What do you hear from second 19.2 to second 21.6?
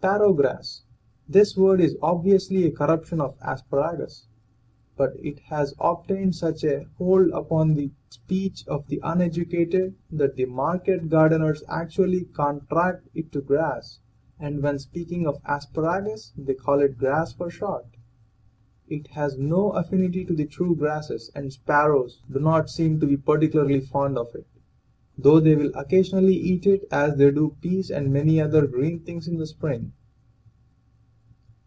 no affinity to the true grasses, and